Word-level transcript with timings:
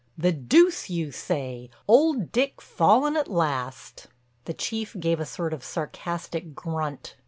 "The 0.17 0.31
deuce 0.31 0.89
you 0.89 1.11
say!—Old 1.11 2.31
Dick 2.31 2.59
fallen 2.59 3.15
at 3.15 3.27
last." 3.27 4.07
The 4.45 4.53
Chief 4.55 4.95
gave 4.99 5.19
a 5.19 5.25
sort 5.27 5.53
of 5.53 5.63
sarcastic 5.63 6.55
grunt. 6.55 7.15